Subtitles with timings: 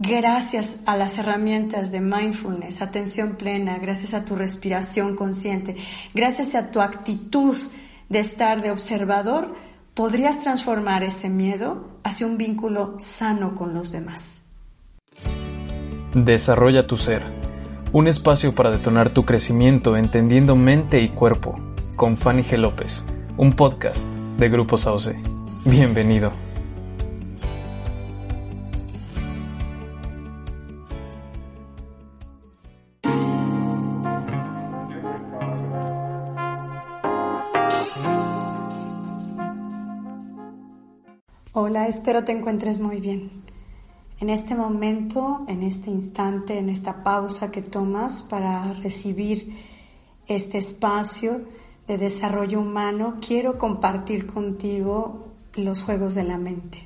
[0.00, 5.74] Gracias a las herramientas de mindfulness, atención plena, gracias a tu respiración consciente,
[6.14, 7.56] gracias a tu actitud
[8.08, 9.56] de estar de observador,
[9.94, 14.46] podrías transformar ese miedo hacia un vínculo sano con los demás.
[16.14, 17.24] Desarrolla tu ser,
[17.92, 21.58] un espacio para detonar tu crecimiento entendiendo mente y cuerpo,
[21.96, 22.56] con Fanny G.
[22.56, 23.02] López,
[23.36, 24.04] un podcast
[24.36, 25.20] de Grupo Sauce.
[25.64, 26.47] Bienvenido.
[41.54, 43.30] Hola, espero te encuentres muy bien.
[44.20, 49.56] En este momento, en este instante, en esta pausa que tomas para recibir
[50.26, 51.40] este espacio
[51.86, 56.82] de desarrollo humano, quiero compartir contigo los juegos de la mente.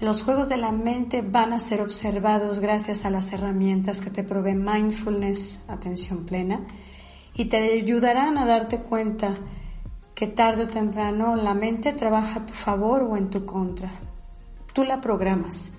[0.00, 4.24] Los juegos de la mente van a ser observados gracias a las herramientas que te
[4.24, 6.62] provee mindfulness, atención plena,
[7.34, 9.36] y te ayudarán a darte cuenta
[10.20, 13.90] que tarde o temprano la mente trabaja a tu favor o en tu contra.
[14.74, 15.72] Tú la programas.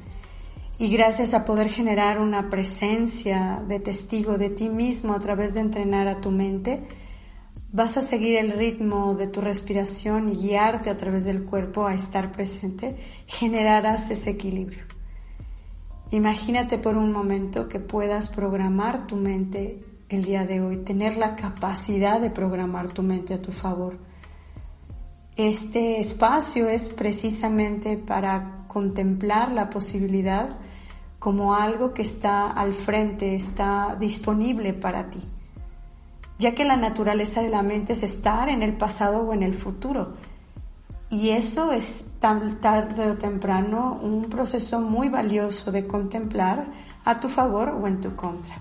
[0.79, 5.59] Y gracias a poder generar una presencia de testigo de ti mismo a través de
[5.59, 6.81] entrenar a tu mente,
[7.71, 11.93] vas a seguir el ritmo de tu respiración y guiarte a través del cuerpo a
[11.93, 12.97] estar presente,
[13.27, 14.85] generarás ese equilibrio.
[16.09, 21.35] Imagínate por un momento que puedas programar tu mente el día de hoy, tener la
[21.35, 24.09] capacidad de programar tu mente a tu favor
[25.47, 30.49] este espacio es precisamente para contemplar la posibilidad
[31.19, 35.19] como algo que está al frente, está disponible para ti,
[36.39, 39.53] ya que la naturaleza de la mente es estar en el pasado o en el
[39.53, 40.13] futuro.
[41.11, 46.71] Y eso es tarde o temprano un proceso muy valioso de contemplar
[47.05, 48.55] a tu favor o en tu contra.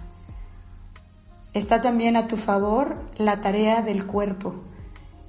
[1.55, 4.55] Está también a tu favor la tarea del cuerpo,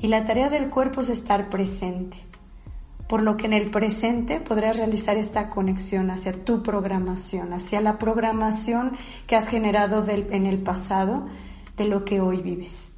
[0.02, 2.17] y la tarea del cuerpo es estar presente,
[3.08, 7.98] por lo que en el presente podrás realizar esta conexión hacia tu programación, hacia la
[7.98, 8.98] programación
[9.28, 11.28] que has generado en el pasado
[11.78, 12.94] de lo que hoy vives.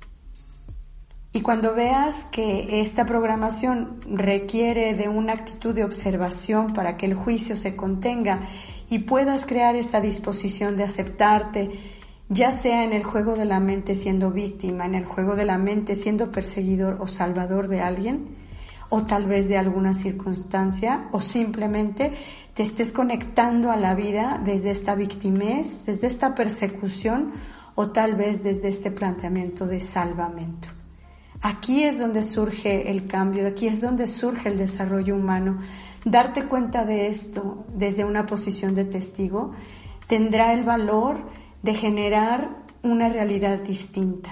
[1.34, 7.16] Y cuando veas que esta programación requiere de una actitud de observación para que el
[7.16, 8.40] juicio se contenga
[8.88, 11.72] y puedas crear esa disposición de aceptarte,
[12.34, 15.58] ya sea en el juego de la mente siendo víctima, en el juego de la
[15.58, 18.36] mente siendo perseguidor o salvador de alguien,
[18.90, 22.12] o tal vez de alguna circunstancia, o simplemente
[22.54, 27.32] te estés conectando a la vida desde esta victimez, desde esta persecución,
[27.76, 30.70] o tal vez desde este planteamiento de salvamento.
[31.42, 35.60] Aquí es donde surge el cambio, aquí es donde surge el desarrollo humano.
[36.06, 39.52] Darte cuenta de esto desde una posición de testigo
[40.08, 41.18] tendrá el valor
[41.64, 42.50] de generar
[42.84, 44.32] una realidad distinta.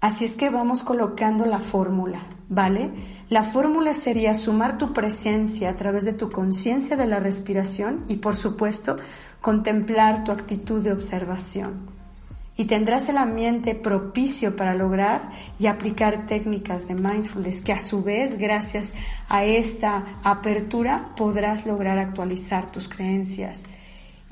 [0.00, 2.90] Así es que vamos colocando la fórmula, ¿vale?
[3.28, 8.16] La fórmula sería sumar tu presencia a través de tu conciencia de la respiración y
[8.16, 8.96] por supuesto
[9.40, 11.88] contemplar tu actitud de observación.
[12.56, 18.02] Y tendrás el ambiente propicio para lograr y aplicar técnicas de mindfulness que a su
[18.02, 18.94] vez, gracias
[19.28, 23.64] a esta apertura, podrás lograr actualizar tus creencias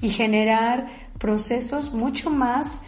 [0.01, 2.83] y generar procesos mucho más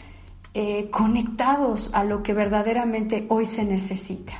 [0.54, 4.34] eh, conectados a lo que verdaderamente hoy se necesita.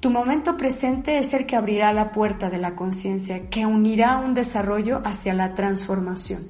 [0.00, 4.32] Tu momento presente es el que abrirá la puerta de la conciencia, que unirá un
[4.32, 6.48] desarrollo hacia la transformación.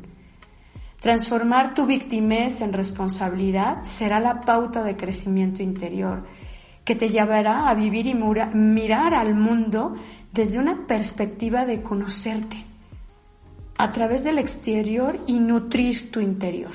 [1.00, 6.24] Transformar tu victimez en responsabilidad será la pauta de crecimiento interior,
[6.84, 9.94] que te llevará a vivir y mirar al mundo
[10.32, 12.64] desde una perspectiva de conocerte,
[13.78, 16.72] a través del exterior y nutrir tu interior.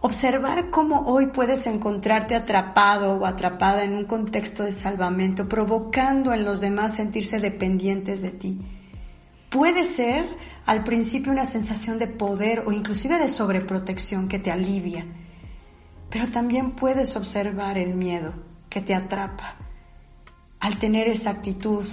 [0.00, 6.44] Observar cómo hoy puedes encontrarte atrapado o atrapada en un contexto de salvamento, provocando en
[6.44, 8.58] los demás sentirse dependientes de ti.
[9.50, 10.26] Puede ser
[10.64, 15.06] al principio una sensación de poder o inclusive de sobreprotección que te alivia,
[16.10, 18.32] pero también puedes observar el miedo
[18.70, 19.56] que te atrapa.
[20.60, 21.84] Al tener esa actitud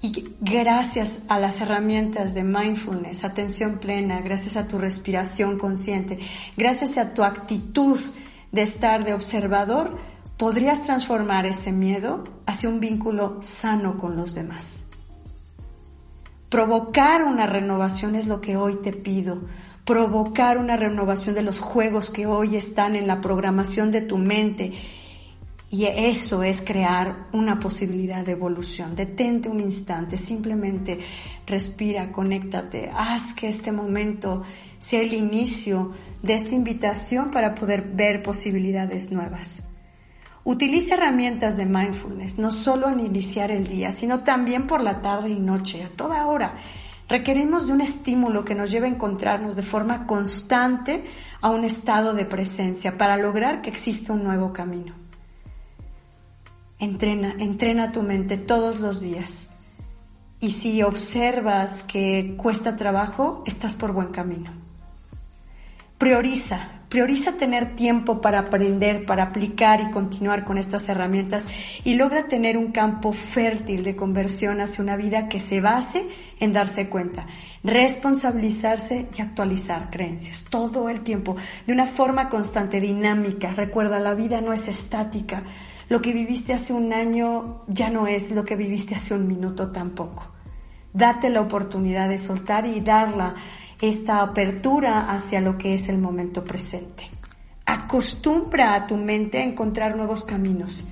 [0.00, 6.18] y gracias a las herramientas de mindfulness, atención plena, gracias a tu respiración consciente,
[6.56, 7.98] gracias a tu actitud
[8.52, 9.98] de estar de observador,
[10.36, 14.84] podrías transformar ese miedo hacia un vínculo sano con los demás.
[16.48, 19.42] Provocar una renovación es lo que hoy te pido.
[19.84, 24.72] Provocar una renovación de los juegos que hoy están en la programación de tu mente
[25.70, 28.96] Y eso es crear una posibilidad de evolución.
[28.96, 30.98] Detente un instante, simplemente
[31.46, 34.42] respira, conéctate, haz que este momento
[34.78, 35.92] sea el inicio
[36.22, 39.68] de esta invitación para poder ver posibilidades nuevas.
[40.42, 45.28] Utiliza herramientas de mindfulness, no solo al iniciar el día, sino también por la tarde
[45.28, 46.54] y noche, a toda hora.
[47.10, 51.04] Requerimos de un estímulo que nos lleve a encontrarnos de forma constante
[51.42, 55.07] a un estado de presencia para lograr que exista un nuevo camino.
[56.80, 59.50] Entrena, entrena tu mente todos los días.
[60.40, 64.52] Y si observas que cuesta trabajo, estás por buen camino.
[65.98, 71.44] Prioriza, prioriza tener tiempo para aprender, para aplicar y continuar con estas herramientas
[71.82, 76.06] y logra tener un campo fértil de conversión hacia una vida que se base
[76.38, 77.26] en darse cuenta,
[77.64, 81.34] responsabilizarse y actualizar creencias todo el tiempo,
[81.66, 83.52] de una forma constante, dinámica.
[83.52, 85.42] Recuerda, la vida no es estática.
[85.88, 89.70] Lo que viviste hace un año ya no es lo que viviste hace un minuto
[89.70, 90.26] tampoco.
[90.92, 93.34] Date la oportunidad de soltar y darla
[93.80, 97.08] esta apertura hacia lo que es el momento presente.
[97.64, 100.84] Acostumbra a tu mente a encontrar nuevos caminos.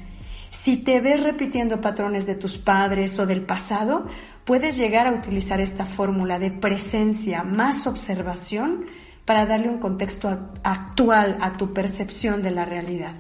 [0.50, 4.06] Si te ves repitiendo patrones de tus padres o del pasado,
[4.44, 8.87] puedes llegar a utilizar esta fórmula de presencia más observación
[9.26, 13.14] para darle un contexto actual a tu percepción de la realidad.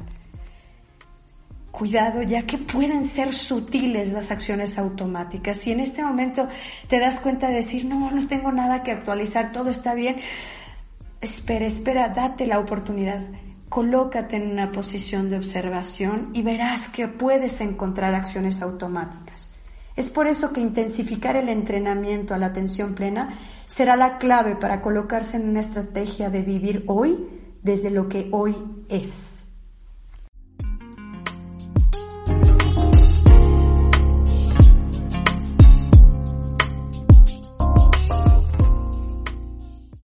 [1.76, 5.58] Cuidado, ya que pueden ser sutiles las acciones automáticas.
[5.58, 6.48] Si en este momento
[6.88, 10.16] te das cuenta de decir, no, no tengo nada que actualizar, todo está bien,
[11.20, 13.20] espera, espera, date la oportunidad.
[13.68, 19.50] Colócate en una posición de observación y verás que puedes encontrar acciones automáticas.
[19.96, 23.36] Es por eso que intensificar el entrenamiento a la atención plena
[23.66, 27.22] será la clave para colocarse en una estrategia de vivir hoy
[27.62, 28.56] desde lo que hoy
[28.88, 29.45] es.